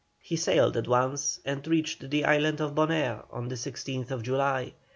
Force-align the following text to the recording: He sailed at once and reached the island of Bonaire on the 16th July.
He 0.17 0.35
sailed 0.35 0.77
at 0.77 0.87
once 0.87 1.39
and 1.45 1.67
reached 1.67 2.09
the 2.09 2.25
island 2.25 2.59
of 2.59 2.73
Bonaire 2.73 3.23
on 3.29 3.49
the 3.49 3.53
16th 3.55 4.19
July. 4.23 4.73